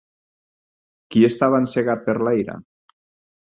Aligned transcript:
Qui 1.13 1.23
estava 1.29 1.61
encegat 1.67 2.05
per 2.11 2.19
la 2.25 2.35
ira? 2.43 2.61